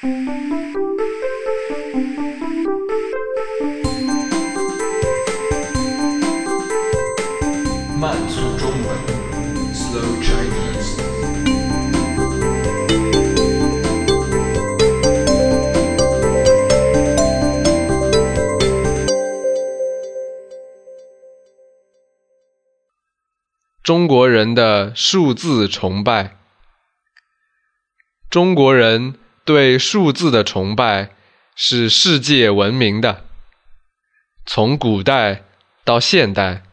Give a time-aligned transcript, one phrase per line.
[0.00, 0.08] 慢
[8.28, 8.96] 速中文
[9.74, 11.02] ，Slow Chinese。
[23.82, 26.36] 中国人的数字崇拜。
[28.30, 29.18] 中国人
[29.48, 31.08] 对数字的崇拜
[31.56, 33.24] 是世界闻名的。
[34.44, 35.42] 从古代
[35.84, 36.64] 到现代，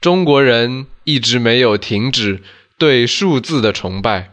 [0.00, 2.42] 中国人一直没有停止
[2.76, 4.32] 对数字的崇拜，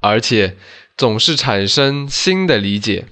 [0.00, 0.56] 而且
[0.96, 3.06] 总是产生新的理解。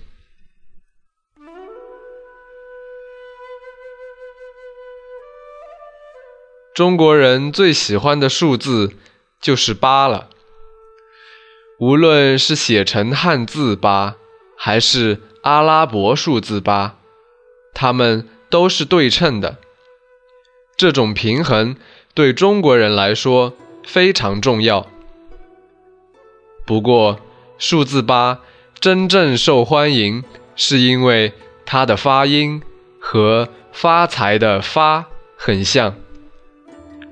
[6.75, 8.95] 中国人最喜欢的数字
[9.41, 10.30] 就是八了。
[11.81, 14.17] 无论是写成汉字八，
[14.55, 16.99] 还是阿拉伯数字八，
[17.73, 19.57] 它们都是对称的。
[20.77, 21.77] 这种平衡
[22.13, 24.87] 对中国人来说非常重要。
[26.67, 27.19] 不过，
[27.57, 28.41] 数字八
[28.79, 30.23] 真正受欢迎，
[30.55, 31.33] 是因为
[31.65, 32.61] 它的发音
[33.01, 35.97] 和发财的“发”很像。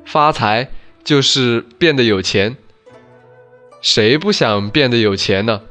[0.04, 0.70] 发财
[1.02, 2.58] 就是变得有钱，
[3.80, 5.62] 谁不想变得有钱呢？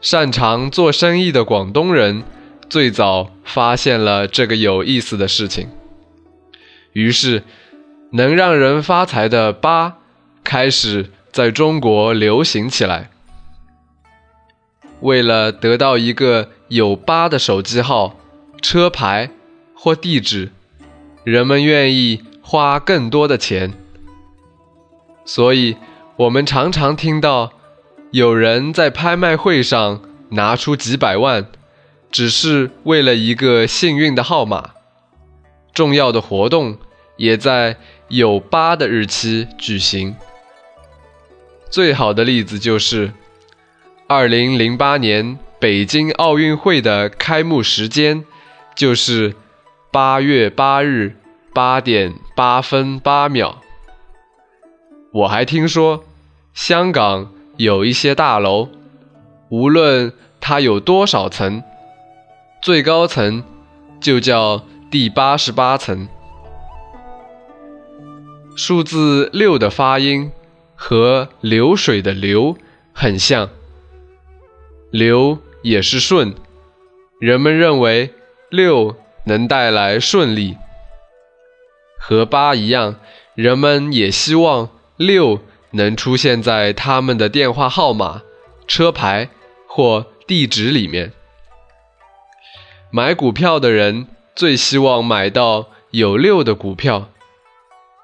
[0.00, 2.24] 擅长做生意的广东人
[2.68, 5.68] 最早发现了这个有意思的事情，
[6.92, 7.44] 于是
[8.10, 9.98] 能让人发财的“八”
[10.42, 13.10] 开始在中国流行起来。
[15.00, 18.16] 为了得到一个有“八”的手机号、
[18.60, 19.30] 车牌
[19.74, 20.50] 或地址，
[21.24, 22.24] 人们愿意。
[22.44, 23.72] 花更多的钱，
[25.24, 25.76] 所以
[26.22, 27.52] 我们常常听到
[28.12, 31.46] 有人在拍卖会上拿出几百万，
[32.12, 34.70] 只是为了一个幸运的号码。
[35.74, 36.76] 重要的活动
[37.16, 40.14] 也在有八的日期举行。
[41.70, 43.12] 最好的例子就是
[44.06, 48.24] 2008年北京奥运会的开幕时间，
[48.76, 49.34] 就是
[49.90, 51.16] 8月8日。
[51.54, 53.60] 八点八分八秒。
[55.12, 56.02] 我还听说，
[56.54, 58.68] 香港有一些大楼，
[59.48, 61.62] 无论它有多少层，
[62.60, 63.42] 最高层
[64.00, 66.08] 就叫第八十八层。
[68.54, 70.30] 数字六的发音
[70.76, 72.56] 和流水的流
[72.92, 73.48] 很像，
[74.90, 76.34] 流也是顺，
[77.18, 78.12] 人们认为
[78.50, 80.58] 六能带来顺利。
[81.98, 82.96] 和八一样，
[83.34, 85.40] 人们也希望六
[85.72, 88.22] 能出现在他们的电话号码、
[88.66, 89.28] 车牌
[89.66, 91.12] 或地址里面。
[92.90, 97.10] 买股票的人最希望买到有六的股票，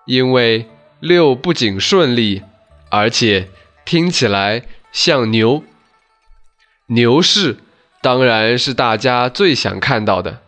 [0.07, 0.67] 因为
[1.01, 2.43] 六不仅顺利，
[2.91, 3.49] 而且
[3.85, 5.63] 听起来像牛。
[6.87, 7.59] 牛市
[8.01, 10.43] 当然是大家最想看到的，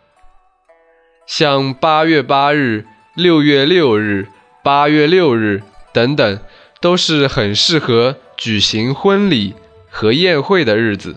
[1.25, 2.85] 像八月八日。
[3.13, 4.29] 六月六日、
[4.63, 6.39] 八月六日等等，
[6.81, 9.53] 都是很适合举行婚礼
[9.89, 11.15] 和宴会的日子。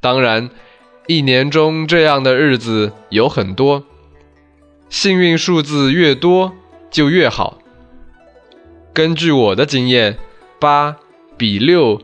[0.00, 0.50] 当然，
[1.06, 3.84] 一年中这样的日子有很多，
[4.90, 6.52] 幸运数字越多
[6.90, 7.58] 就越好。
[8.92, 10.18] 根据我的经验，
[10.58, 10.96] 八
[11.38, 12.02] 比六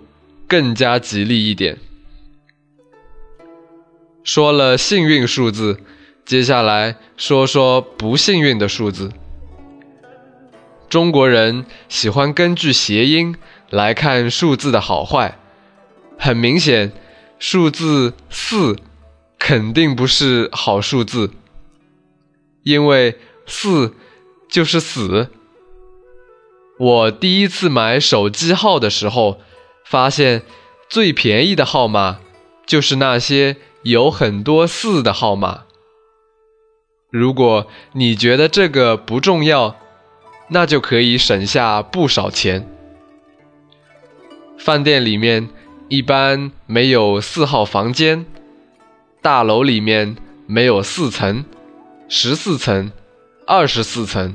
[0.49, 1.79] 更加吉利一点。
[4.25, 5.81] 说了幸运数字。
[6.23, 9.11] 接下来说说不幸运的数字。
[10.91, 13.37] 中国人喜欢根据谐音
[13.71, 15.39] 来看数字的好坏。
[16.19, 16.93] 很明显，
[17.39, 18.77] 数字四
[19.39, 21.31] 肯定不是好数字，
[22.65, 23.95] 因为四
[24.49, 25.29] 就是死。
[26.77, 29.41] 我第一次买手机号的时候，
[29.87, 30.43] 发现
[30.89, 32.19] 最便宜的号码
[32.67, 35.63] 就是那些有很多四的号码。
[37.11, 39.80] 如果你觉得这个不重要，
[40.51, 42.67] 那就可以省下不少钱。
[44.59, 45.49] 饭店里面
[45.89, 48.27] 一般没有四号房间，
[49.23, 50.17] 大楼里面
[50.47, 51.45] 没有四层、
[52.09, 52.93] 十四层、
[53.47, 54.35] 二十四层，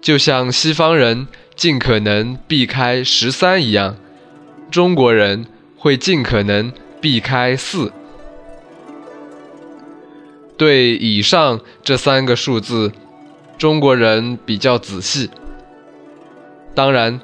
[0.00, 3.96] 就像西方人尽可能避开十三一样，
[4.70, 5.44] 中国人
[5.76, 7.92] 会尽可能避开四。
[10.56, 12.92] 对以上这三个数字，
[13.60, 15.28] 中国人比较仔细。
[16.74, 17.20] 当然，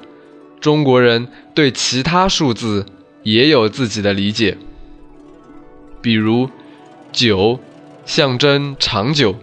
[0.61, 2.85] 中国人对其他数字
[3.23, 4.55] 也有自己的理解。
[5.99, 6.47] 比如，
[7.11, 7.59] 九
[8.05, 9.33] 象征长久，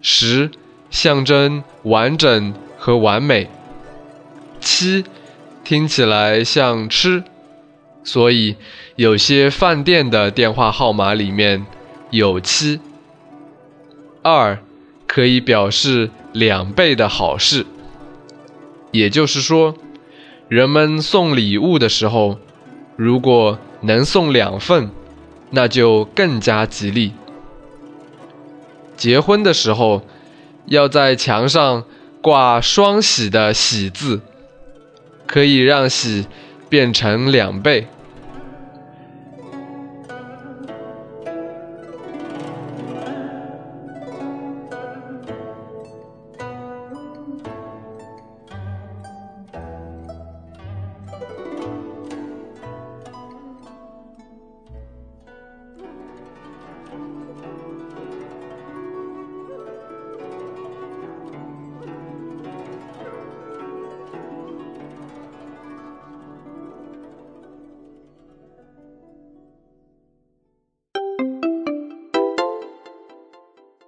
[0.00, 0.50] 十
[0.90, 3.48] 象征完整和完美，
[4.58, 5.04] 七
[5.62, 7.22] 听起来像吃，
[8.02, 8.56] 所以
[8.96, 11.64] 有些饭店的电话号码里面
[12.10, 12.80] 有七。
[14.22, 14.58] 二
[15.12, 17.66] 可以表示两倍的好事，
[18.92, 19.74] 也就是说，
[20.48, 22.38] 人们送礼物的时候，
[22.96, 24.90] 如果能送两份。
[25.54, 27.12] 那就更加吉利。
[28.96, 30.00] 结婚的时候，
[30.64, 31.84] 要在墙上
[32.22, 34.22] 挂双喜的喜字，
[35.26, 36.26] 可以让喜
[36.70, 37.86] 变成两倍。